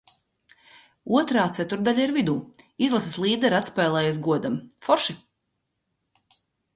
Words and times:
Otrā 1.17 1.41
ceturtdaļa 1.57 2.01
ir 2.05 2.13
vidū. 2.15 2.33
Izlases 2.87 3.17
līdere 3.25 3.57
atspēlējās 3.59 4.19
godam. 4.29 4.57
Forši! 4.87 5.15